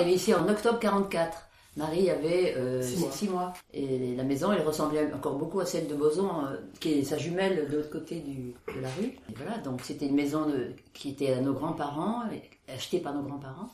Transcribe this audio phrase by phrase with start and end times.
[0.00, 1.38] arrivés ici en octobre 44.
[1.76, 3.10] Marie avait euh, Six mois.
[3.10, 3.52] six mois.
[3.72, 7.18] Et la maison, elle ressemblait encore beaucoup à celle de Boson, euh, qui est sa
[7.18, 9.06] jumelle de l'autre côté du, de la rue.
[9.28, 13.12] Et voilà, donc c'était une maison de- qui était à nos grands-parents, et- achetée par
[13.12, 13.70] nos grands-parents,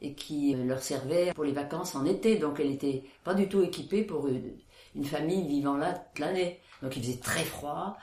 [0.00, 2.36] et qui euh, leur servait pour les vacances en été.
[2.36, 4.52] Donc elle n'était pas du tout équipée pour une,
[4.94, 6.60] une famille vivant là toute l'année.
[6.82, 7.96] Donc il faisait très froid.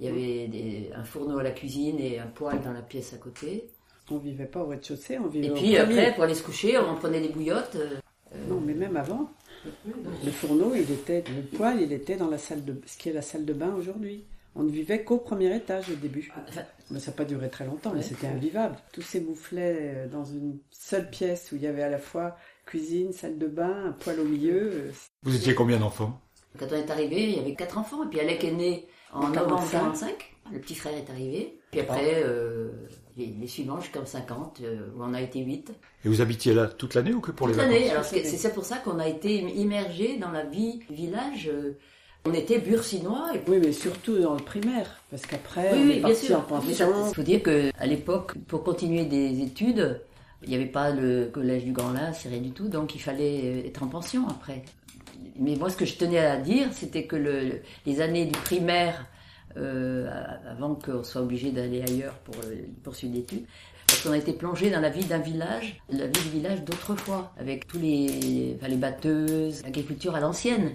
[0.00, 3.12] Il y avait des- un fourneau à la cuisine et un poêle dans la pièce
[3.14, 3.70] à côté.
[4.10, 5.78] On vivait pas au rez-de-chaussée, on vivait Et au puis premier.
[5.78, 7.76] après, pour aller se coucher, on prenait des bouillottes.
[7.76, 7.96] euh,
[8.48, 9.30] Non, mais même avant,
[10.24, 13.12] le fourneau, il était, le poêle, il était dans la salle de, ce qui est
[13.12, 14.24] la salle de bain aujourd'hui.
[14.54, 16.32] On ne vivait qu'au premier étage au début.
[16.48, 18.76] enfin, Mais ça n'a pas duré très longtemps, mais c'était invivable.
[18.92, 22.36] Tous ces mouflets euh, dans une seule pièce où il y avait à la fois
[22.66, 24.70] cuisine, salle de bain, un poêle au milieu.
[24.72, 24.90] euh,
[25.22, 26.18] Vous étiez combien d'enfants?
[26.58, 28.04] Quand on est arrivé, il y avait quatre enfants.
[28.04, 29.70] Et puis Alec est né en novembre 45.
[29.80, 30.34] 45.
[30.52, 31.60] Le petit frère est arrivé.
[31.70, 32.70] Puis après, euh,
[33.18, 35.70] les, les suivants jusqu'en 50, euh, où on a été huit.
[36.04, 37.90] Et vous habitiez là toute l'année ou que pour les Toute vacances l'année.
[37.90, 41.50] Alors c'est c'est pour ça qu'on a été immergés dans la vie du village.
[41.52, 41.72] euh,
[42.24, 43.30] On était bursinois.
[43.34, 43.40] Et...
[43.50, 46.92] Oui, mais surtout dans le primaire, parce qu'après, Oui, on oui, est parti en pension.
[47.10, 50.00] Il faut dire qu'à l'époque, pour continuer des études,
[50.44, 53.00] il n'y avait pas le collège du Grand Lin, c'est rien du tout, donc il
[53.00, 54.62] fallait euh, être en pension après.
[55.40, 59.06] Mais moi, ce que je tenais à dire, c'était que le- les années du primaire,
[59.58, 60.08] euh,
[60.50, 63.44] avant qu'on soit obligé d'aller ailleurs pour euh, poursuivre d'études,
[63.86, 67.32] parce qu'on a été plongé dans la vie d'un village, la vie du village d'autrefois,
[67.38, 70.72] avec tous les, enfin, les batteuses, l'agriculture à l'ancienne.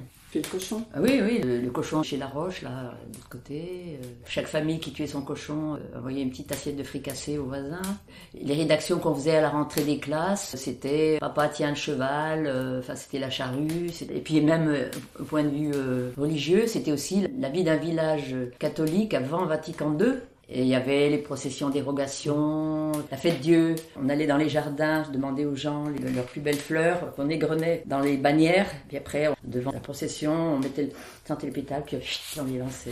[0.94, 4.00] Ah oui, oui, le, cochon chez La Roche, là, de l'autre côté.
[4.02, 7.46] euh, chaque famille qui tuait son cochon euh, envoyait une petite assiette de fricassé au
[7.46, 7.82] voisin.
[8.34, 12.80] Les rédactions qu'on faisait à la rentrée des classes, c'était Papa tient le cheval, euh,
[12.80, 13.90] enfin c'était la charrue.
[14.14, 14.74] Et puis même,
[15.20, 15.72] au point de vue
[16.18, 20.14] religieux, c'était aussi la vie d'un village catholique avant Vatican II.
[20.50, 23.76] Et il y avait les processions d'érogation, la fête Dieu.
[24.00, 25.86] On allait dans les jardins, je demandais aux gens
[26.16, 28.70] leurs plus belles fleurs qu'on égrenait dans les bannières.
[28.88, 31.98] Puis après, on- devant la procession, on mettait le, les pétales, puis
[32.40, 32.92] on les lançait.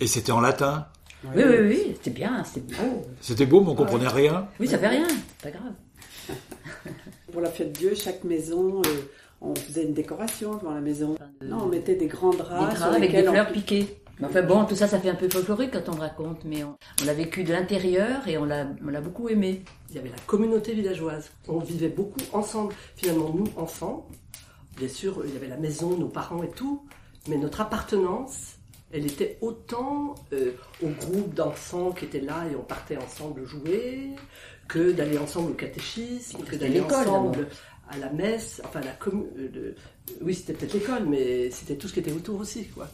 [0.00, 0.86] Et c'était en latin?
[1.34, 3.02] Oui, oui, oui, c'était bien, c'était beau.
[3.20, 4.48] C'était beau, mais on comprenait rien.
[4.60, 5.72] Oui, ça fait rien, c'est pas grave.
[7.32, 8.90] Pour la fête Dieu, chaque maison, euh,
[9.40, 11.16] on faisait une décoration devant la maison.
[11.42, 13.98] Non, on mettait des grands draps, Des sur draps avec des on- fleurs piquées.
[14.22, 17.04] Enfin bon, tout ça, ça fait un peu folklorique quand on raconte, mais on, on
[17.04, 19.62] l'a vécu de l'intérieur et on l'a on l'a beaucoup aimé.
[19.90, 21.30] Il y avait la communauté villageoise.
[21.48, 22.74] On vivait beaucoup ensemble.
[22.96, 24.08] Finalement, nous, enfants,
[24.78, 26.82] bien sûr, il y avait la maison, nos parents et tout,
[27.28, 28.54] mais notre appartenance,
[28.90, 30.52] elle était autant euh,
[30.82, 34.12] au groupe d'enfants qui étaient là et on partait ensemble jouer,
[34.66, 37.48] que d'aller ensemble au catéchisme, que d'aller l'école, ensemble
[37.90, 39.74] à la messe, enfin la commu- euh, le-
[40.22, 42.88] oui c'était peut-être l'école, mais c'était tout ce qui était autour aussi, quoi.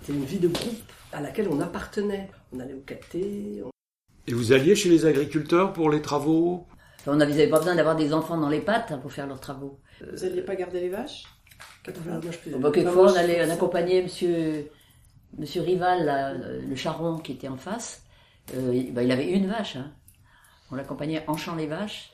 [0.00, 2.30] C'était une vie de groupe à laquelle on appartenait.
[2.52, 3.70] On allait au caté, on-
[4.28, 6.66] Et vous alliez chez les agriculteurs pour les travaux?
[7.06, 9.78] On n'avait pas besoin d'avoir des enfants dans les pattes hein, pour faire leurs travaux.
[10.00, 11.24] Vous n'alliez pas garder les vaches?
[11.86, 14.68] Je faisais- Bon, bah, quelquefois, on allait, on accompagnait monsieur,
[15.38, 18.02] monsieur Rival, là, le charron qui était en face.
[18.54, 19.76] Euh, il- bah, il avait une vache.
[19.76, 19.92] hein.
[20.72, 22.12] On l'accompagnait en champ les vaches.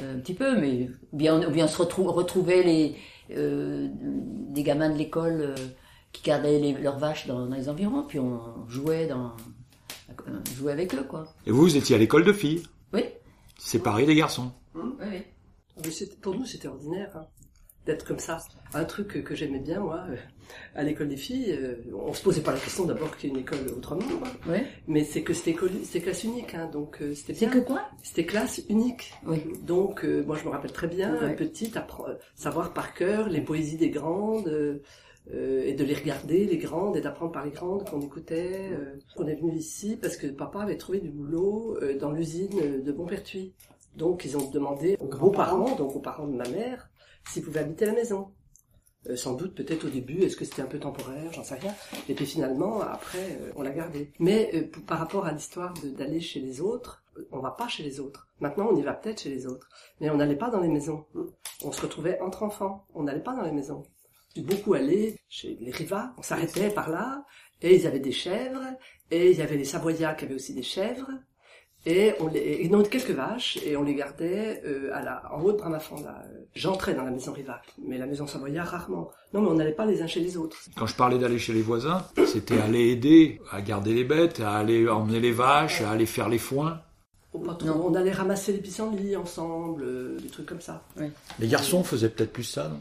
[0.00, 2.96] euh, un petit peu, mais ou bien, bien on se retrou- retrouvait les,
[3.36, 5.54] euh, des gamins de l'école euh,
[6.12, 9.32] qui gardaient les- leurs vaches dans, dans les environs, puis on jouait, dans,
[10.26, 11.26] on jouait avec eux, quoi.
[11.46, 12.62] Et vous, vous étiez à l'école de filles,
[12.92, 13.04] Oui,
[13.58, 14.52] séparés des garçons.
[14.74, 15.22] oui, oui.
[15.84, 17.26] Mais c'était- pour nous, c'était ordinaire hein,
[17.86, 18.38] d'être comme ça.
[18.74, 20.16] Un truc que, que j'aimais bien, moi, euh,
[20.74, 23.36] à l'école des filles, euh, on se posait pas la question d'abord qu'il y ait
[23.36, 24.28] une école autrement, quoi.
[24.48, 24.58] Oui.
[24.86, 27.60] mais c'est que c'était classe unique, hein, donc euh, c'était C'est bien.
[27.60, 27.82] que quoi?
[28.02, 29.14] C'était classe unique.
[29.26, 29.42] Oui.
[29.62, 31.34] Donc, euh, moi, je me rappelle très bien, Ouais.
[31.34, 31.78] petite,
[32.36, 34.46] savoir par cœur les poésies des grandes,
[35.32, 38.70] euh, et de les regarder, les grandes, et d'apprendre par les grandes qu'on écoutait.
[38.72, 38.98] euh.
[39.16, 42.92] On est venu ici parce que papa avait trouvé du boulot euh, dans l'usine de
[42.92, 43.54] Montpertuis.
[43.96, 46.90] Donc, ils ont demandé aux beaux-parents, donc aux parents de ma mère,
[47.28, 48.32] s'ils pouvaient habiter la maison.
[49.08, 51.74] Euh, sans doute, peut-être au début, est-ce que c'était un peu temporaire, j'en sais rien.
[52.08, 54.12] Et puis finalement, après, euh, on l'a gardé.
[54.18, 57.02] Mais euh, par rapport à l'histoire d'aller chez les autres,
[57.32, 58.28] on va pas chez les autres.
[58.40, 59.68] Maintenant, on y va peut-être chez les autres.
[60.00, 61.04] Mais on n'allait pas dans les maisons.
[61.64, 62.86] On se retrouvait entre enfants.
[62.94, 63.82] On n'allait pas dans les maisons.
[64.38, 66.12] Beaucoup allé chez les Rivas.
[66.18, 67.24] On s'arrêtait par là.
[67.60, 68.64] Et ils avaient des chèvres.
[69.10, 71.10] Et il y avait les Savoyards qui avaient aussi des chèvres.
[71.84, 75.42] Et on les, et non, quelques vaches, et on les gardait euh, à la, en
[75.42, 76.00] haut de Bramafond.
[76.04, 76.22] Là.
[76.54, 79.10] J'entrais dans la maison Riva, mais la maison Savoyard rarement.
[79.34, 80.56] Non, mais on n'allait pas les uns chez les autres.
[80.76, 84.58] Quand je parlais d'aller chez les voisins, c'était aller aider à garder les bêtes, à
[84.58, 86.80] aller emmener les vaches, à aller faire les foins.
[87.32, 87.42] Oh.
[87.64, 87.86] Non.
[87.86, 90.84] On allait ramasser les pissenlits ensemble, euh, des trucs comme ça.
[91.40, 92.78] Les garçons faisaient peut-être plus ça, non?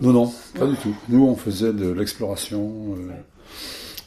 [0.00, 0.94] Non, non, pas du tout.
[1.08, 3.12] Nous, on faisait de l'exploration euh,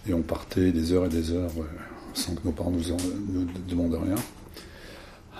[0.08, 1.64] et on partait des heures et des heures euh,
[2.14, 2.98] sans que nos parents nous, en-
[3.30, 4.16] nous demandent rien.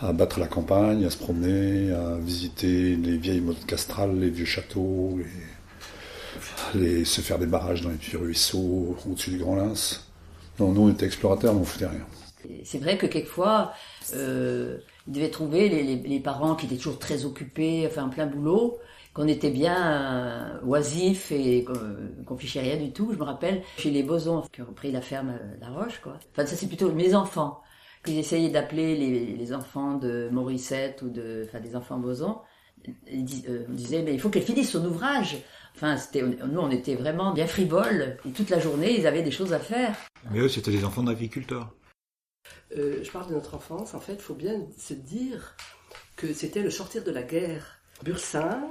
[0.01, 4.46] à battre la campagne, à se promener, à visiter les vieilles modes castrales, les vieux
[4.46, 5.25] châteaux, et
[6.74, 10.10] aller se faire des barrages dans les petits ruisseaux au-dessus du Grand Lens.
[10.60, 12.06] Non, nous on était explorateurs, mais on foutait rien.
[12.63, 13.74] C'est vrai que quelquefois,
[14.13, 18.10] euh, ils devaient trouver les, les- les parents qui étaient toujours très occupés, enfin en
[18.10, 18.78] plein boulot,
[19.19, 21.74] qu'on était bien euh, oisifs et qu'on
[22.25, 23.12] qu'on fichait rien du tout.
[23.12, 26.18] Je me rappelle chez les Bosons qui ont repris la ferme euh, La Roche, quoi.
[26.31, 27.62] Enfin ça c'est plutôt mes enfants
[28.01, 32.38] que j'essayais d'appeler les, les enfants de Morissette ou de, enfin des enfants Boson.
[33.12, 35.36] Ils dis- euh, on disait mais il faut qu'elle finisse son ouvrage.
[35.75, 39.31] Enfin c'était, nous on était vraiment bien frivoles et toute la journée ils avaient des
[39.31, 39.98] choses à faire.
[40.31, 41.74] Mais eux, c'était des enfants d'agriculteurs.
[42.77, 45.57] Euh, je parle de notre enfance, en fait, il faut bien se dire
[46.15, 47.81] que c'était le sortir de la guerre.
[48.04, 48.62] Bursin,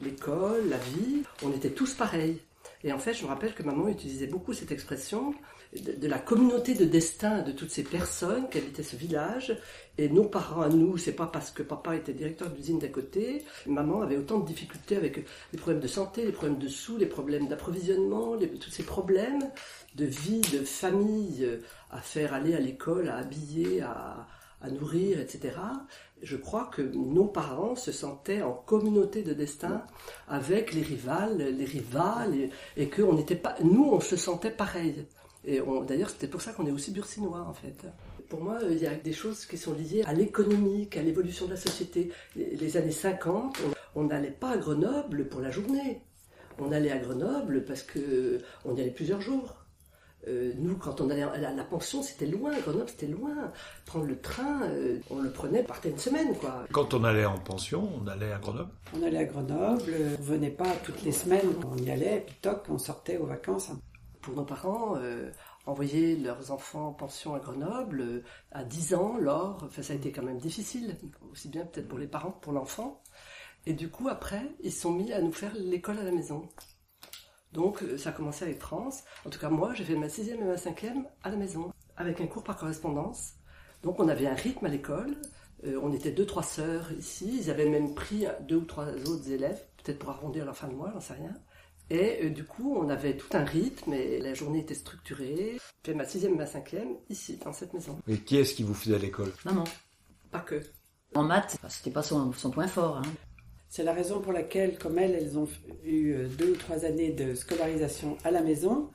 [0.00, 2.38] l'école, la vie, on était tous pareils.
[2.82, 5.34] Et en fait, je me rappelle que maman utilisait beaucoup cette expression
[5.74, 9.56] de, la communauté de destin de toutes ces personnes qui habitaient ce village.
[9.96, 13.44] Et nos parents à nous, c'est pas parce que papa était directeur d'usine d'à côté,
[13.66, 17.06] maman avait autant de difficultés avec les problèmes de santé, les problèmes de sous, les
[17.06, 19.50] problèmes d'approvisionnement, tous ces problèmes
[19.94, 21.58] de vie, de famille, euh,
[21.90, 24.26] à faire aller à l'école, à habiller, à,
[24.64, 25.56] à nourrir, etc.
[26.22, 29.82] Je crois que nos parents se sentaient en communauté de destin
[30.26, 35.06] avec les rivales, les rivales, et, que on n'était pas, nous, on se sentait pareil.
[35.44, 37.84] Et d'ailleurs, c'était pour ça qu'on est aussi bursinois, en fait.
[38.30, 41.50] Pour moi, il y a des choses qui sont liées à l'économique, à l'évolution de
[41.50, 42.10] la société.
[42.34, 46.02] Les, années 50, on on n'allait pas à Grenoble pour la journée.
[46.58, 49.63] On allait à Grenoble parce que on y allait plusieurs jours.
[50.26, 53.52] Euh, nous, quand on allait à la, la pension, c'était loin, Grenoble, c'était loin.
[53.84, 56.64] Prendre le train, euh, on le prenait, partait une semaine, quoi.
[56.72, 58.70] Quand on allait en pension, on allait à Grenoble?
[58.96, 62.36] On allait à Grenoble, on venait pas toutes les semaines, on y allait, et puis
[62.40, 63.70] toc, on sortait aux vacances.
[64.22, 65.30] Pour nos parents, euh,
[65.66, 69.96] envoyer leurs enfants en pension à Grenoble, euh, à 10 ans, Laure, enfin, ça a
[69.96, 70.96] été quand même difficile,
[71.30, 73.02] aussi bien peut-être pour les parents que pour l'enfant.
[73.66, 76.48] Et du coup, après, ils se sont mis à nous faire l'école à la maison.
[77.54, 79.04] Donc, euh, ça a commencé avec France.
[79.24, 82.20] En tout cas, moi, j'ai fait ma sixième et ma cinquième à la maison, avec
[82.20, 83.34] un cours par correspondance.
[83.82, 85.16] Donc, on avait un rythme à l'école.
[85.64, 87.38] Euh, on était deux, trois sœurs ici.
[87.40, 90.74] Ils avaient même pris deux ou trois autres élèves, peut-être pour arrondir leur fin de
[90.74, 91.32] mois, j'en sais rien.
[91.90, 95.58] Et euh, du coup, on avait tout un rythme et la journée était structurée.
[95.84, 97.96] J'ai fait ma sixième et ma cinquième ici, dans cette maison.
[98.08, 99.32] Et qui est-ce qui vous faisait à l'école?
[99.44, 99.64] Maman.
[100.32, 100.60] Pas que.
[101.14, 102.96] En maths, c'était pas son, son point fort.
[102.96, 103.02] Hein.
[103.76, 105.48] C'est la raison pour laquelle, comme elles, elles ont
[105.84, 108.88] eu euh, deux ou trois années de scolarisation à la maison,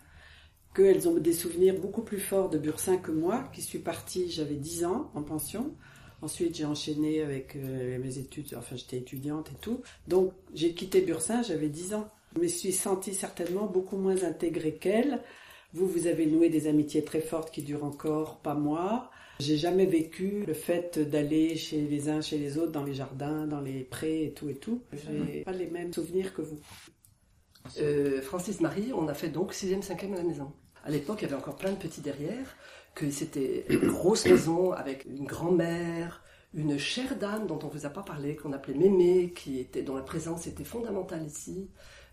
[0.73, 4.55] qu'elles ont des souvenirs beaucoup plus forts de Bursin que moi, qui suis partie, j'avais
[4.55, 5.75] 10 ans en pension.
[6.21, 9.81] Ensuite, j'ai enchaîné avec euh, mes études, enfin j'étais étudiante et tout.
[10.07, 12.07] Donc, j'ai quitté Bursin, j'avais 10 ans.
[12.37, 15.21] Je me suis sentie certainement beaucoup moins intégrée qu'elle.
[15.73, 19.11] Vous, vous avez noué des amitiés très fortes qui durent encore, pas moi.
[19.39, 23.47] J'ai jamais vécu le fait d'aller chez les uns, chez les autres, dans les jardins,
[23.47, 24.81] dans les prés et tout et tout.
[24.91, 26.59] J'ai pas les mêmes souvenirs que vous.
[27.79, 30.51] Euh, Francis Marie, on a fait donc sixième, cinquième à la maison.
[30.83, 32.55] À l'époque, il y avait encore plein de petits derrière,
[32.95, 36.21] que c'était une grosse maison avec une grand-mère,
[36.53, 39.83] une chère dame dont on ne vous a pas parlé, qu'on appelait Mémé, qui était,
[39.83, 41.69] dont la présence était fondamentale ici,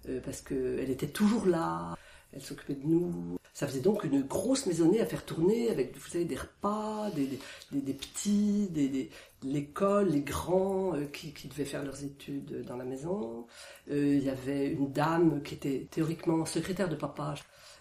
[0.09, 1.97] euh, parce qu'elle était toujours là,
[2.33, 3.37] elle s'occupait de nous.
[3.59, 7.27] Ça faisait donc une grosse maisonnée à faire tourner avec, vous savez, des repas, des,
[7.27, 7.39] des,
[7.73, 9.09] des- des petits, des,
[9.43, 13.47] l'école, les grands euh, qui, qui devaient faire leurs études dans la maison.
[13.91, 17.33] Euh, Il y avait une dame qui était théoriquement secrétaire de papa.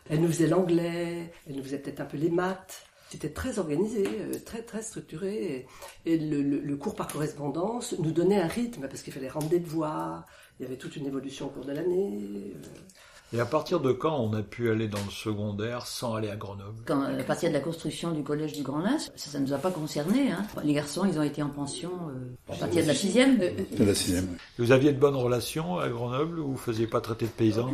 [0.10, 2.86] Elle nous faisait l'anglais, elle nous faisait peut-être un peu les maths.
[3.10, 5.68] C'était très organisé, euh, très très structuré.
[6.06, 9.60] Et, le, le- cours par correspondance nous donnait un rythme parce qu'il fallait rendre des
[9.60, 10.26] devoirs.
[10.58, 12.54] Il y avait toute une évolution au cours de l'année.
[13.36, 16.38] Et à partir de quand on a pu aller dans le secondaire sans aller à
[16.38, 16.84] Grenoble?
[16.86, 19.58] Quand, à partir de la construction du collège du Grand Lens, ça ne nous a
[19.58, 20.32] pas concernés.
[20.32, 20.44] Hein.
[20.64, 23.38] Les garçons, ils ont été en pension euh, à partir de la sixième.
[23.38, 24.38] De la sixième.
[24.58, 27.72] Vous aviez de bonnes relations à Grenoble ou vous faisiez pas traiter de paysans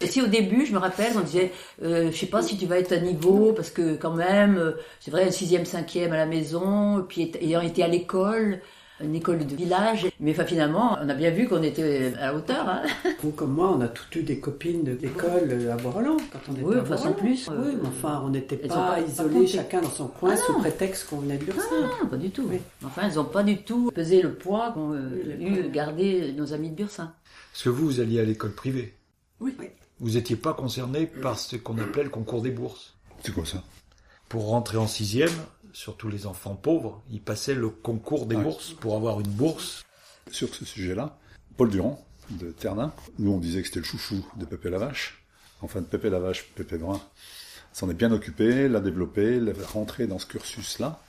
[0.00, 1.52] Et si au début, je me rappelle, on disait,
[1.82, 4.72] euh, je sais pas si tu vas être à niveau, parce que quand même, euh,
[4.98, 8.60] c'est vrai, sixième, cinquième à la maison, et puis ayant été à l'école,
[9.04, 12.34] une école de village, mais enfin, finalement, on a bien vu qu'on était à la
[12.34, 12.68] hauteur.
[12.68, 12.82] Hein.
[13.22, 16.38] Vous comme moi, on a toutes eu des copines de l'école euh, à Bois-Roland quand
[16.48, 17.12] on était Oui, à sans Bois-Roland.
[17.14, 20.36] plus, euh, Oui, mais enfin, on n'était pas pas- isolés chacun dans son coin Ah
[20.36, 21.80] sous prétexte qu'on venait de Bursin.
[22.02, 22.46] Non, pas du tout.
[22.50, 22.58] Oui.
[22.84, 26.70] Enfin, elles n'ont pas du tout pesé le poids qu'ont euh, eu garder nos amis
[26.70, 27.12] de Bursin.
[27.52, 28.94] Parce que vous, vous alliez à l'école privée?
[29.40, 29.54] Oui.
[30.00, 32.94] Vous n'étiez pas concerné par ce qu'on appelait le concours des bourses?
[33.22, 33.62] C'est quoi ça?
[34.28, 35.30] Pour rentrer en sixième,
[35.74, 38.42] surtout les enfants pauvres, ils passaient le concours des Ouais.
[38.42, 39.84] bourses pour avoir une bourse.
[40.30, 41.18] Sur ce sujet-là,
[41.58, 45.22] Paul Durand, de Ternin, nous on disait que c'était le chouchou de Pépé la Vache.
[45.60, 47.00] Enfin, de Pépé la Vache, Pépé Brun
[47.72, 51.02] s'en est bien occupé, l'a développé, l'a rentré dans ce cursus-là.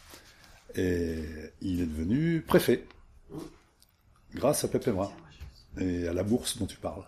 [0.75, 1.23] Et
[1.61, 2.85] il est devenu préfet.
[4.33, 5.11] Grâce à Pépé Brun.
[5.79, 7.03] Et à la bourse dont tu parles.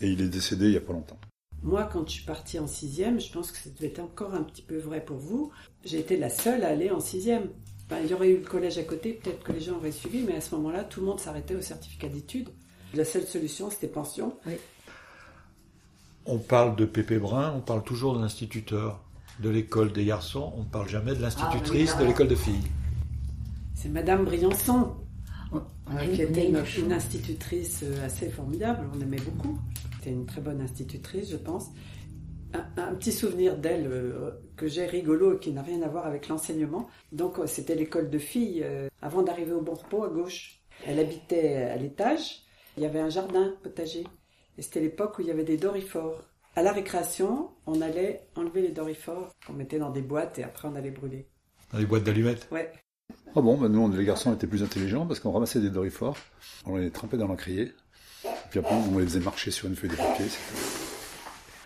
[0.00, 1.18] Et il est décédé il n'y a pas longtemps.
[1.64, 4.42] Moi, quand je suis partie en sixième, je pense que ça devait être encore un
[4.42, 5.50] petit peu vrai pour vous.
[5.82, 7.48] J'ai été la seule à aller en sixième.
[7.86, 10.22] Enfin, il y aurait eu le collège à côté, peut-être que les gens auraient suivi,
[10.22, 12.50] mais à ce moment-là, tout le monde s'arrêtait au certificat d'études.
[12.92, 14.36] La seule solution, c'était pension.
[16.26, 19.02] On parle de Pépé Brun, on parle toujours de l'instituteur
[19.40, 22.36] de l'école des garçons, on ne parle jamais de l'institutrice Ah, oui, de l'école de
[22.36, 22.62] filles.
[23.74, 24.94] C'est Madame Briançon,
[26.14, 28.88] qui était une, une, institutrice euh, assez formidable.
[28.94, 29.58] On aimait beaucoup.
[29.98, 31.70] C'était une très bonne institutrice, je pense.
[32.52, 36.06] Un, un petit souvenir d'elle euh, que j'ai rigolo et qui n'a rien à voir
[36.06, 36.88] avec l'enseignement.
[37.12, 40.60] Donc, euh, c'était l'école de filles euh, avant d'arriver au bon repos à gauche.
[40.86, 42.42] Elle habitait à l'étage.
[42.76, 44.04] Il y avait un jardin potager.
[44.58, 46.22] Et c'était l'époque où il y avait des dorifores.
[46.56, 50.68] À la récréation, on allait enlever les dorifores qu'on mettait dans des boîtes et après
[50.68, 51.26] on allait brûler.
[51.72, 52.46] Dans les boîtes d'allumettes?
[52.52, 52.70] Ouais.
[53.36, 56.16] Ah bon, bah nous, les garçons étaient plus intelligents parce qu'on ramassait des dorifores,
[56.66, 57.72] on les trempait dans l'encrier,
[58.50, 60.26] puis après on les faisait marcher sur une feuille de papier.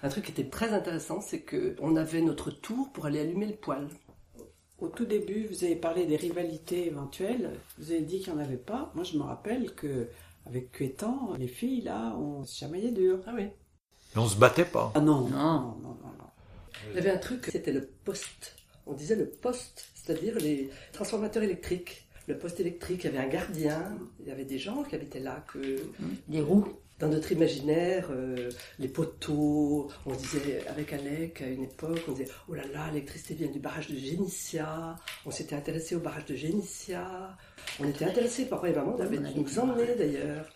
[0.02, 3.46] Un truc qui était très intéressant, c'est que on avait notre tour pour aller allumer
[3.46, 3.88] le poêle.
[4.78, 7.50] Au tout début, vous avez parlé des rivalités éventuelles.
[7.78, 8.92] Vous avez dit qu'il n'y en avait pas.
[8.94, 10.06] Moi, je me rappelle que
[10.46, 13.18] avec Cuétan, les filles, là, on se chamaillait dur.
[13.26, 13.42] Ah oui.
[14.14, 14.92] Et on se battait pas.
[14.94, 15.28] Ah non, Non.
[15.30, 16.12] non, non, non.
[16.18, 16.30] non.
[16.90, 18.54] Il y avait un truc, c'était le poste.
[18.88, 22.08] On disait le poste, c'est-à-dire les transformateurs électriques.
[22.26, 25.20] Le poste électrique, il y avait un gardien, il y avait des gens qui habitaient
[25.20, 25.80] là, que
[26.28, 26.66] des roues.
[26.98, 32.30] dans notre imaginaire, euh, les poteaux, on disait avec Alec à une époque, on disait
[32.48, 34.96] oh là là, l'électricité vient du barrage de Génissia.
[35.24, 37.36] On s'était intéressé au barrage de Génissia.
[37.80, 40.50] On était intéressé, papa et maman avaient On dû allait nous emmener d'ailleurs,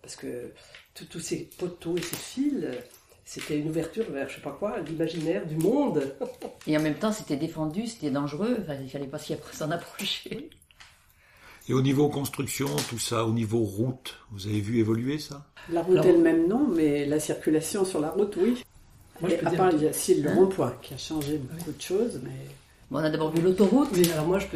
[0.00, 0.52] parce que
[0.94, 2.66] tous ces poteaux et ces fils,
[3.30, 6.14] c'était une ouverture vers je sais pas quoi, l'imaginaire du monde.
[6.66, 8.56] Et en même temps, c'était défendu, c'était dangereux.
[8.62, 9.18] Enfin, il fallait pas
[9.52, 10.48] s'en approcher.
[11.68, 15.44] Et au niveau construction, tout ça, au niveau route, vous avez vu évoluer ça?
[15.70, 18.64] La route Alors- est le même nom, mais la circulation sur la route, oui.
[19.20, 20.74] Moi, je Et peux à dire part, un il y a aussi le Hein rond-point
[20.80, 22.30] qui a changé beaucoup de choses, mais
[22.90, 24.10] Bon, on a d'abord vu l'autoroute Oui, qui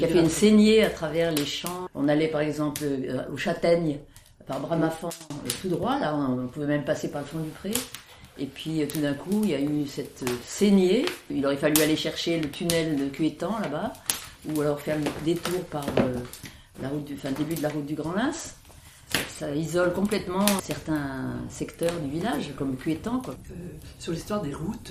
[0.05, 1.87] a fait un une saignée à travers les champs.
[1.95, 3.99] On allait par exemple euh, aux châtaignes
[4.47, 7.73] par Bramafan euh, tout droit, là on pouvait même passer par le fond du pré.
[8.39, 11.05] Et puis euh, tout d'un coup, il y a eu cette euh, saignée.
[11.31, 13.93] Il aurait fallu aller chercher le tunnel de Cuétan là-bas,
[14.49, 16.19] ou alors faire le détour par euh,
[16.81, 18.55] la route enfin, le début de la route du Grand Lins.
[19.29, 23.21] Ça, isole complètement certains secteurs du village, comme Cuétan.
[23.21, 23.35] Quoi.
[23.51, 23.55] Euh,
[23.99, 24.91] sur l'histoire des routes,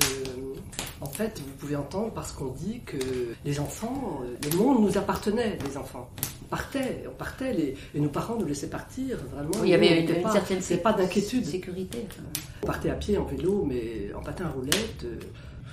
[1.01, 2.97] en fait, vous pouvez entendre parce qu'on dit que
[3.43, 6.09] les enfants, euh, le monde nous appartenait, les enfants.
[6.51, 9.63] On partait, on partait, les, et nos parents nous laissaient partir, vraiment.
[9.63, 11.45] il y avait une, pas- certaine avait pas d'inquiétude.
[11.45, 11.99] sécurité.
[12.63, 15.05] On partait à pied, en vélo, mais en patin à roulette.
[15.05, 15.15] euh,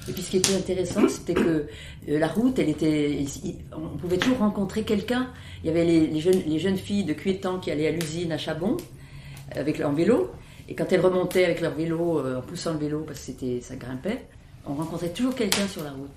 [0.08, 1.40] Et puis ce qui était intéressant, c'était que
[2.08, 3.24] euh, la route, elle était,
[3.76, 5.30] on pouvait toujours rencontrer quelqu'un.
[5.64, 8.30] Il y avait les, les jeunes, les jeunes filles de Cuétan qui allaient à l'usine
[8.30, 8.76] à Chabon
[9.56, 10.30] avec leur vélo.
[10.68, 13.60] Et quand elles remontaient avec leur vélo, euh, en poussant le vélo parce que c'était,
[13.62, 14.26] ça grimpait,
[14.64, 16.16] on rencontrait toujours quelqu'un sur la route.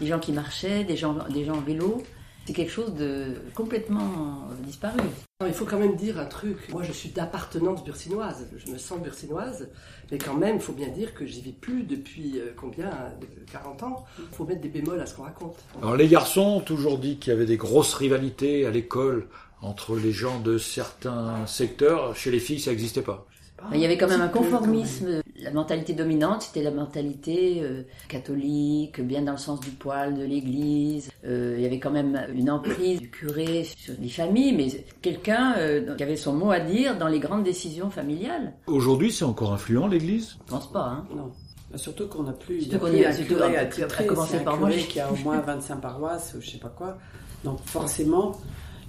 [0.00, 2.02] Des gens qui marchaient, des gens, des gens en vélo.
[2.46, 4.98] C'est quelque chose de complètement euh, disparu.
[5.40, 6.56] Non, il faut quand même dire un truc.
[6.70, 8.48] Moi, je suis d'appartenance bursinoise.
[8.56, 9.68] Je me sens bursinoise.
[10.10, 13.10] Mais quand même, il faut bien dire que j'y vis plus depuis euh, combien euh,
[13.52, 14.04] 40 ans.
[14.18, 15.56] Il faut mettre des bémols à ce qu'on raconte.
[15.80, 19.28] Alors les garçons ont toujours dit qu'il y avait des grosses rivalités à l'école
[19.60, 22.16] entre les gens de certains secteurs.
[22.16, 23.24] Chez les filles, ça n'existait pas.
[23.72, 25.21] Il y avait quand même un conformisme.
[25.42, 30.22] La mentalité dominante, c'était la mentalité euh, catholique, bien dans le sens du poil, de
[30.22, 31.10] l'église.
[31.24, 34.68] Euh, il y avait quand même une emprise du curé sur les familles, mais
[35.02, 38.52] quelqu'un euh, qui avait son mot à dire dans les grandes décisions familiales.
[38.68, 40.36] Aujourd'hui, c'est encore influent l'Église?
[40.46, 41.06] Je pense pas, hein.
[41.16, 41.32] non.
[41.76, 44.40] Surtout qu'on n'a plus, Surtout a qu'on un curé à- à à titrer, commencer c'est
[44.42, 46.98] un par moi, qui a au moins 25 paroisses ou je sais pas quoi.
[47.44, 48.36] Donc forcément,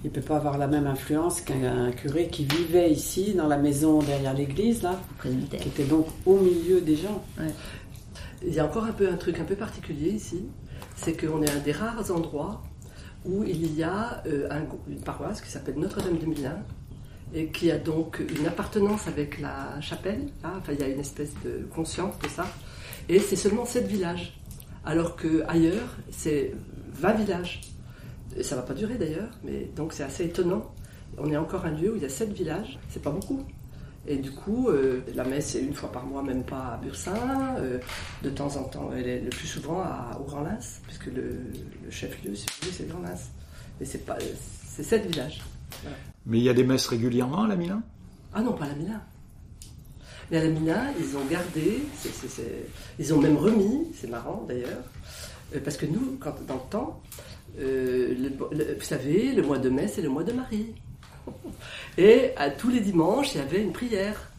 [0.04, 4.00] il peut pas avoir la même influence qu'un curé qui vivait ici, dans la maison
[4.00, 7.24] derrière l'église, là, qui était donc au milieu des gens.
[8.46, 10.44] Il y a encore un peu un truc un peu particulier ici,
[10.94, 12.62] c'est qu'on est un des rares endroits
[13.24, 16.58] où il y a euh, un- une paroisse qui s'appelle Notre-Dame de Milan
[17.32, 20.26] et qui a donc une appartenance avec la chapelle.
[20.42, 20.52] là.
[20.58, 22.46] Enfin, il y a une espèce de conscience de ça.
[23.08, 24.38] Et c'est seulement sept villages,
[24.84, 26.52] alors que ailleurs c'est
[26.92, 27.62] 20 villages.
[28.36, 30.72] Et ça va pas durer d'ailleurs, mais donc c'est assez étonnant.
[31.18, 33.44] On est encore un lieu où il y a sept villages, c'est pas beaucoup.
[34.06, 37.14] Et du coup, euh, la messe est une fois par mois, même pas à Bursin.
[37.58, 37.78] euh,
[38.22, 41.38] de temps en temps, elle est le plus souvent à, au Grand Lins, puisque le,
[41.84, 43.30] le chef-lieu, si vous voulez, c'est Grand Lins.
[43.80, 44.18] Mais c'est pas,
[44.68, 45.40] c'est sept villages.
[46.26, 47.80] Mais il y a des messes régulièrement à la Milan
[48.34, 49.00] Ah non, pas la Mina.
[50.30, 51.82] Mais à la Mina, ils ont gardé,
[52.98, 54.82] ils ont même remis, c'est marrant d'ailleurs,
[55.54, 57.02] euh, parce que nous, quand, dans le temps,
[57.58, 60.74] euh, le- le- vous savez, le mois de mai, c'est le mois de Marie.
[61.98, 64.30] Et à tous les dimanches, il y avait une prière.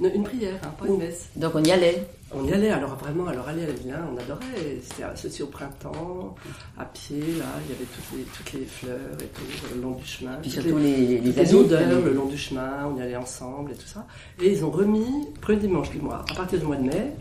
[0.00, 1.28] Une, une prière, hein, pas une messe.
[1.36, 2.06] Donc on y allait.
[2.34, 4.80] On y allait, alors vraiment, alors aller à la Villa, on adorait.
[5.14, 6.34] C'était au printemps,
[6.76, 9.42] à pied, là, il y avait toutes les, toutes les fleurs et tout,
[9.74, 10.34] le long du chemin.
[10.42, 11.54] Puis surtout les, les, les, amis.
[11.54, 14.06] odeurs les- le long du chemin, on y allait ensemble et tout ça.
[14.42, 17.12] Et ils ont remis, premier dimanche du mois, à partir du mois de mai,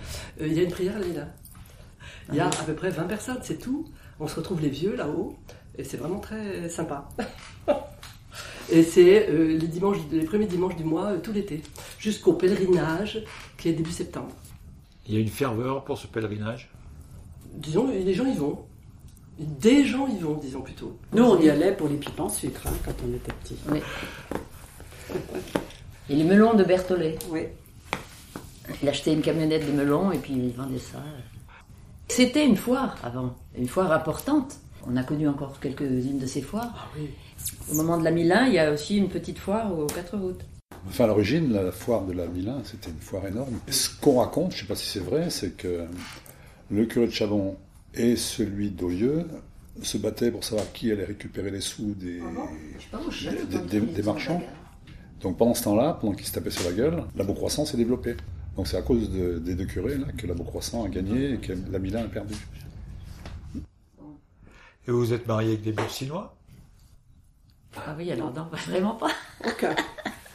[0.41, 1.27] euh, il y a une prière à la Villa.
[2.29, 3.85] Il y a à peu près 20 personnes, c'est tout.
[4.19, 5.35] On se retrouve les vieux là-haut,
[5.77, 7.09] et c'est vraiment très sympa.
[8.71, 11.61] et c'est euh, les, dimanches, les premiers dimanches du mois, euh, tout l'été,
[11.99, 13.23] jusqu'au pèlerinage
[13.57, 14.31] qui est début septembre.
[15.07, 16.71] Il y a une ferveur pour ce pèlerinage?
[17.53, 18.65] Disons, les gens y vont.
[19.37, 20.97] Des gens y vont, disons plutôt.
[21.13, 23.57] Nous, on y allait pour les pipes en sucre hein, quand on était petits.
[23.69, 23.79] Oui.
[26.09, 27.17] Et les melons de Berthollet.
[27.29, 27.41] Oui.
[28.81, 31.03] Il achetait une camionnette de melons et puis il vendait ça.
[32.07, 34.57] C'était une foire avant, une foire importante.
[34.87, 36.71] On a connu encore quelques-unes de ces foires.
[36.75, 37.09] Ah oui.
[37.71, 40.39] Au moment de la Milan, il y a aussi une petite foire aux 4 août.
[40.87, 43.59] Enfin, à l'origine, la foire de la Milan, c'était une foire énorme.
[43.69, 45.85] Ce qu'on raconte, je ne sais pas si c'est vrai, c'est que
[46.69, 47.55] le curé de Chabon
[47.95, 49.25] et celui d'Oyeux
[49.81, 52.21] se battaient pour savoir qui allait récupérer les sous des,
[53.49, 54.41] des, des- des marchands.
[55.21, 58.15] Donc pendant ce temps-là, pendant qu'ils se tapaient sur la gueule, la Beaucroissant s'est développée.
[58.55, 61.37] Donc c'est à cause de- des deux curés là, que la Beaucroissant a gagné et
[61.39, 62.35] que la Milan a perdu.
[64.87, 66.35] Et vous êtes marié avec des Bursinois
[67.75, 69.11] Ah oui, alors non, vraiment pas.
[69.45, 69.75] Aucun.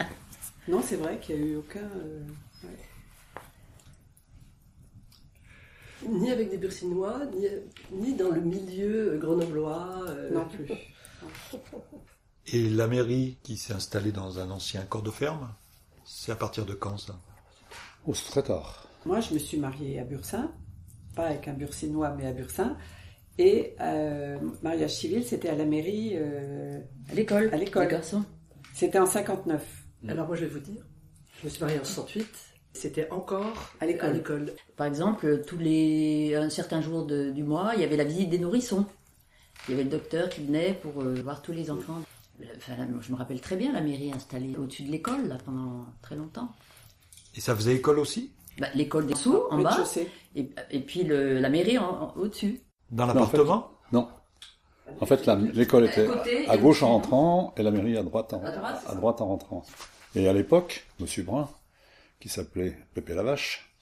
[0.69, 1.81] non, c'est vrai qu'il n'y a eu aucun.
[1.81, 2.23] euh,
[2.65, 2.77] ouais.
[6.09, 7.47] Ni avec des Bursinois, ni,
[7.93, 10.05] ni dans le milieu grenoblois.
[10.09, 10.67] euh, Non plus.
[12.53, 15.49] Et la mairie qui s'est installée dans un ancien corps de ferme
[16.05, 17.19] C'est à partir de quand ça?
[18.07, 18.89] Oh, c'est très tard.
[19.07, 20.51] Moi, je me suis mariée à Bursin,
[21.15, 22.77] pas avec un Bursinois, mais à Bursin.
[23.39, 26.13] Et euh, mariage civil, c'était à la mairie.
[26.15, 26.81] euh,
[27.11, 27.51] À l'école.
[27.53, 27.85] À l'école.
[27.85, 28.25] Les garçons.
[28.75, 29.63] c'était en 59.
[30.09, 30.83] Alors moi je vais vous dire,
[31.41, 32.27] je me suis mariée en 68,
[32.73, 34.11] c'était encore À l'école.
[34.11, 34.53] à l'école.
[34.77, 38.31] Par exemple, tous les un certain jour de- du mois, il y avait la visite
[38.31, 38.87] des nourrissons.
[39.69, 42.01] Il y avait le docteur qui venait pour euh, voir tous les enfants.
[42.57, 46.17] Enfin, je me rappelle très bien la mairie installée au-dessus de l'école là, pendant très
[46.17, 46.51] longtemps.
[47.35, 49.77] Et ça faisait école aussi Bah, l'école des sous en bas
[50.37, 52.61] et, et puis le- la mairie en- en- au-dessus.
[52.91, 54.09] Dans Non, en l'appartement Non.
[55.01, 58.33] En fait, la- l'école était côté à gauche en rentrant et la mairie à droite
[58.33, 59.65] en, À droite, c'est à droite en rentrant.
[60.17, 61.49] Et à l'époque, Monsieur Brun,
[62.19, 63.73] qui s'appelait Pépé Lavache,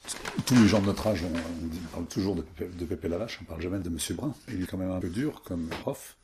[0.47, 3.47] tous les gens de notre âge, on, parle toujours de Pépé, de Pépé Lavache, on
[3.47, 4.35] parle jamais de Monsieur Brun.
[4.49, 6.17] Il est quand même un peu dur comme prof.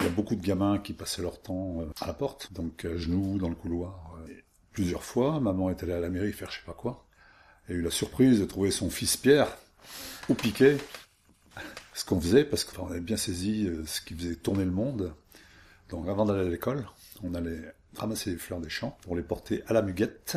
[0.00, 2.84] Il y a beaucoup de gamins qui passaient leur temps euh, à la porte, donc
[2.84, 4.16] à genoux, dans le couloir.
[4.26, 4.44] euh, et
[4.76, 7.06] Plusieurs fois, maman est allée à la mairie faire je sais pas quoi.
[7.66, 9.48] Elle a eu la surprise de trouver son fils Pierre
[10.28, 10.76] au piquet
[11.94, 15.14] ce qu'on faisait, parce qu'on avait bien saisi euh, ce qui faisait tourner le monde.
[15.88, 16.86] Donc avant d'aller à l'école,
[17.22, 20.36] on allait ramasser les fleurs des champs pour les porter à la muguette.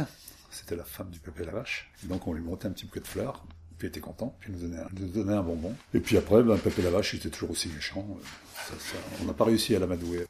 [0.52, 1.92] C'était la femme du Pépé Lavache.
[2.02, 3.44] Et donc on lui montait un petit bouquet de fleurs,
[3.78, 5.76] puis il était content, puis il nous donnait, un- nous donnait un bonbon.
[5.94, 8.08] Et puis après, ben, Pépé Lavache, il était toujours aussi méchant.
[8.10, 8.24] Euh,
[8.56, 10.26] ça- ça- on n'a pas réussi à l'amadouer.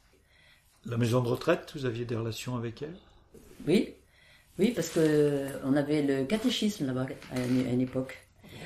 [0.84, 2.96] La maison de retraite, vous aviez des relations avec elle?
[3.68, 3.94] Oui,
[4.60, 8.18] oui, parce que on avait le catéchisme là-bas à une, époque.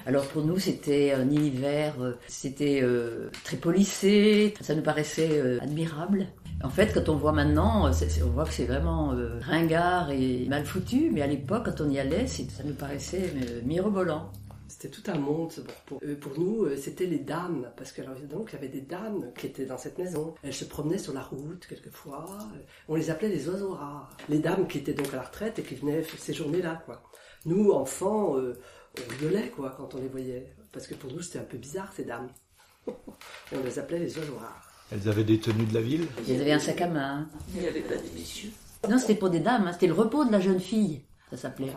[0.07, 5.61] Alors pour nous, c'était un univers, euh, c'était euh, très policé, ça nous paraissait euh,
[5.63, 6.27] admirable.
[6.65, 7.93] En fait, quand on voit maintenant, euh,
[8.25, 11.91] on voit que c'est vraiment euh, ringard et mal foutu, mais à l'époque, quand on
[11.91, 14.31] y allait, ça nous paraissait euh, mirobolant.
[14.77, 15.53] C'était tout un monde.
[15.87, 18.59] Pour, pour, euh, pour nous, euh, c'était les dames, parce que alors, donc il y
[18.59, 20.35] avait des dames qui étaient dans cette maison.
[20.43, 22.27] Elles se promenaient sur la route quelquefois.
[22.57, 22.59] Euh,
[22.89, 24.17] On les appelait les oiseaux rares.
[24.29, 27.05] Les dames qui étaient donc à la retraite et qui venaient séjourner-là, quoi.
[27.47, 28.59] Nous, enfants, euh,
[28.99, 31.93] on rigolait, quoi, quand on les voyait, parce que pour nous, c'était un peu bizarre
[31.93, 32.29] ces dames.
[32.89, 34.69] Et on les appelait les oiseaux rares.
[34.91, 36.09] Elles avaient des tenues de la ville?
[36.27, 37.29] Ils avaient un sac à main.
[37.55, 38.51] Il n'y avait pas des messieurs.
[38.91, 41.73] Non, c'était pour des dames, hein, c'était le repos de la jeune fille, ça s'appelait.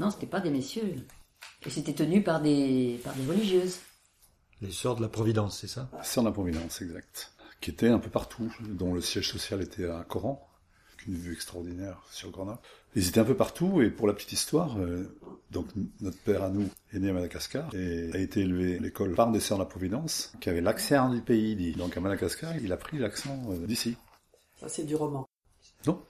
[0.00, 0.96] Non, c'était pas des messieurs.
[1.66, 3.78] Et c'était tenu par des, par des religieuses.
[4.62, 5.90] Les sœurs de la Providence, c'est ça?
[6.02, 7.32] C'est en la Providence, exact.
[7.60, 10.48] Qui était un peu partout, dont le siège social était à Coran,
[10.88, 12.58] avec une vue extraordinaire sur Grenoble.
[12.94, 15.16] Ils étaient un peu partout, et pour la petite histoire, euh,
[15.50, 15.66] donc
[16.00, 19.30] notre père à nous est né à Madagascar, et a été élevé à l'école par
[19.30, 21.72] des sœurs de la Providence, qui avait l'accent du pays dit.
[21.72, 23.96] Donc à Madagascar, il a pris l'accent euh, d'ici.
[24.58, 25.28] Ça, c'est du roman.
[25.86, 26.02] Non?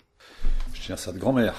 [0.73, 1.55] Je tiens ça de grand-mère.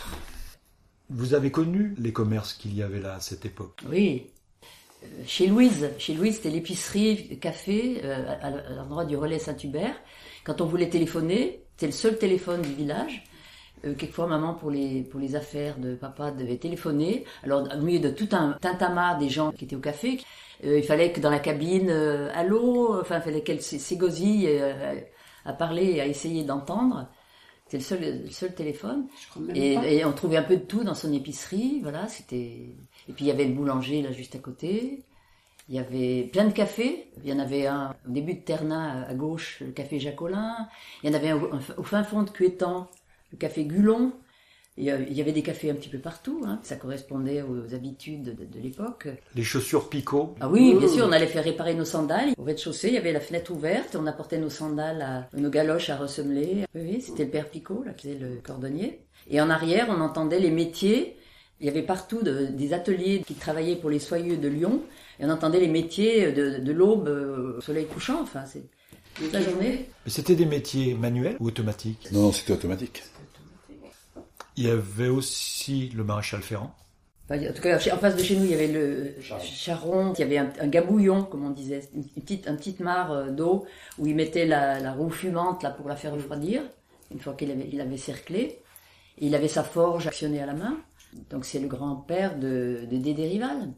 [1.13, 3.81] Vous avez connu les commerces qu'il y avait là à cette époque?
[3.89, 4.27] Oui.
[5.03, 9.95] Euh, Chez Louise, chez Louise, c'était l'épicerie café euh, à, l'endroit du relais Saint-Hubert.
[10.45, 13.25] Quand on voulait téléphoner, c'était le seul téléphone du village.
[13.83, 17.25] Euh, quelquefois, maman, pour les, pour les affaires de papa, devait téléphoner.
[17.43, 20.21] Alors, au milieu de tout un tintamarre des gens qui étaient au café,
[20.63, 24.47] il fallait que dans la cabine, allô, enfin, il fallait qu'elle s'égosille
[25.43, 27.07] à parler et à essayer d'entendre.
[27.71, 29.07] C'était le seul, le seul téléphone.
[29.55, 32.65] Et, on trouvait un peu de tout dans son épicerie, voilà, c'était...
[33.07, 35.03] Et puis il y avait le boulanger là juste à côté.
[35.69, 37.07] Il y avait plein de cafés.
[37.23, 40.67] Il y en avait un au début de Ternin à gauche, le café Jacolin.
[41.01, 42.89] Il y en avait un au, au fin fond de Cuétan,
[43.31, 44.11] le café Gulon.
[44.77, 46.41] Il y avait des cafés un petit peu partout.
[46.45, 46.59] Hein.
[46.63, 49.09] Ça correspondait aux habitudes de, de l'époque.
[49.35, 50.35] Les chaussures Picot.
[50.39, 52.29] Ah oui, bien sûr, on allait faire réparer nos sandales.
[52.37, 53.97] Au rez-de-chaussée, il y avait la fenêtre ouverte.
[53.99, 56.65] On apportait nos sandales, à, nos galoches à ressemeler.
[56.73, 59.01] Oui, c'était le père Picot, là, qui faisait le cordonnier.
[59.29, 61.17] Et en arrière, on entendait les métiers.
[61.59, 64.81] Il y avait partout de- des ateliers qui travaillaient pour les soyeux de Lyon.
[65.19, 68.21] Et on entendait les métiers de, de l'aube euh, au soleil couchant.
[68.21, 68.63] Enfin, c'est
[69.15, 69.89] toute la journée.
[70.05, 72.07] Mais c'était des métiers manuels ou automatiques?
[72.13, 73.03] Non, non, c'était automatique.
[74.57, 76.73] Il y avait aussi le maréchal Ferrand.
[77.29, 80.19] Enfin, en tout cas, en face de chez nous, il y avait le charron, il
[80.19, 83.65] y avait un, un gabouillon, comme on disait, une petite, une petite mare euh, d'eau
[83.97, 86.61] où il mettait la, la roue fumante là pour la faire refroidir,
[87.11, 88.59] une fois qu'il avait, il avait cerclé.
[89.17, 90.77] Et il avait sa forge actionnée à la main.
[91.29, 93.69] Donc c'est le grand-père de, de Dédé Rival.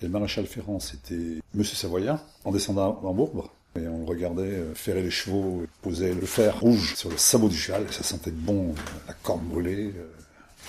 [0.00, 3.50] Et le maréchal Ferrand, c'était Monsieur Savoyard, en descendant en Bourbre.
[3.76, 7.48] Et on le regardait euh, ferrer les chevaux, poser le fer rouge sur le sabot
[7.48, 8.74] du cheval, ça sentait bon, euh,
[9.06, 9.92] la corne brûlée.
[9.96, 10.08] euh.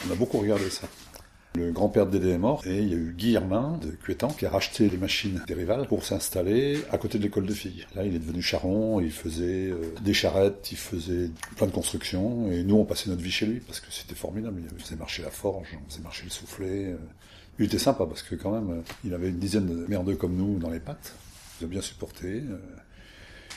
[0.08, 0.88] On a beaucoup regardé ça.
[1.56, 4.46] Le grand-père de Dédé est mort, et il y a eu Guy de Cuétan qui
[4.46, 7.86] a racheté les machines des rivales pour s'installer à côté de l'école de filles.
[7.96, 12.52] Là, il est devenu charron, il faisait euh, des charrettes, il faisait plein de constructions,
[12.52, 14.62] et nous, on passait notre vie chez lui, parce que c'était formidable.
[14.78, 16.96] Il faisait marcher la forge, on faisait marcher le soufflet.
[17.60, 20.60] Il était sympa, parce que quand même, il avait une dizaine de merdeux comme nous
[20.60, 21.14] dans les pattes.
[21.60, 22.44] Il a bien supporté.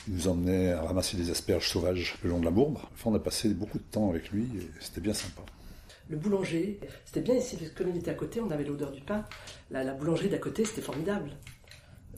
[0.07, 2.77] Il nous emmenait à ramasser des asperges sauvages le long de la bourbe.
[2.93, 5.41] Enfin, on a passé beaucoup de temps avec lui, et c'était bien sympa.
[6.09, 8.91] Le boulanger, c'était bien ici, parce que comme il était à côté, on avait l'odeur
[8.91, 9.25] du pain.
[9.71, 11.31] La, la boulangerie d'à côté, c'était formidable.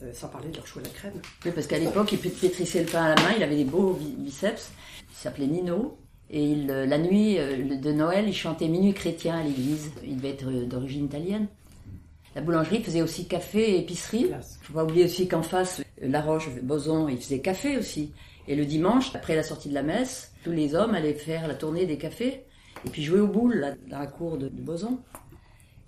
[0.02, 1.14] Euh, sans parler de leur chou à la crème.
[1.44, 3.94] Oui, parce qu'à l'époque, il pétrissait le pain à la main, il avait des beaux
[3.94, 4.70] bi- biceps.
[5.10, 5.98] Il s'appelait Nino.
[6.30, 9.90] Et il, euh, la nuit euh, de Noël, il chantait Minuit chrétien à l'église.
[10.04, 11.48] Il devait être d'origine italienne.
[12.36, 14.28] La boulangerie faisait aussi café et épicerie.
[14.28, 14.58] Classe.
[14.62, 18.12] Faut pas oublier aussi qu'en face, La Roche, Boson, il faisait café aussi.
[18.46, 21.54] Et le dimanche, après la sortie de la messe, tous les hommes allaient faire la
[21.54, 22.44] tournée des cafés
[22.86, 24.98] et puis jouer aux boules là, dans la cour de, Boson.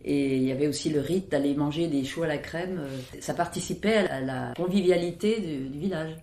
[0.04, 2.80] Et il y avait aussi le rite d'aller manger des choux à la crème.
[2.80, 6.16] euh, Ça participait à la, convivialité du village.